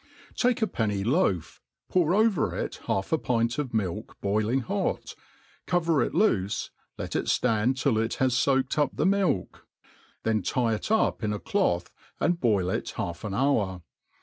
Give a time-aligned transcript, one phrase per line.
[0.35, 5.13] TAKE «ptmw ioaf, pour over it half a pint of atilk botKn^ kot,
[5.67, 9.59] cover it loijet ^^^^^ ^^^4 uU it has foaked up the milk^
[10.23, 13.83] then tie it up in a cloth, and boil it half an hour.